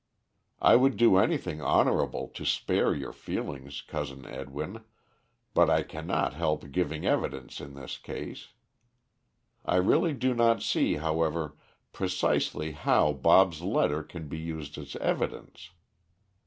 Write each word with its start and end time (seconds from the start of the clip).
I 0.63 0.77
would 0.77 0.97
do 0.97 1.17
anything 1.17 1.61
honorable 1.61 2.27
to 2.29 2.43
spare 2.43 2.95
your 2.95 3.13
feelings, 3.13 3.83
Cousin 3.83 4.25
Edwin, 4.25 4.83
but 5.53 5.69
I 5.69 5.83
can 5.83 6.07
not 6.07 6.33
help 6.33 6.71
giving 6.71 7.05
evidence 7.05 7.61
in 7.61 7.75
this 7.75 7.99
case. 7.99 8.47
I 9.63 9.75
really 9.75 10.13
do 10.15 10.33
not 10.33 10.63
see, 10.63 10.95
however, 10.95 11.55
precisely 11.93 12.71
how 12.71 13.13
Bob's 13.13 13.61
letter 13.61 14.01
can 14.01 14.27
be 14.27 14.39
used 14.39 14.75
as 14.79 14.95
evidence. 14.95 15.69